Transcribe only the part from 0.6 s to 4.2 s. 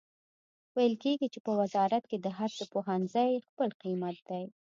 ویل کیږي چې په وزارت کې د هر پوهنځي خپل قیمت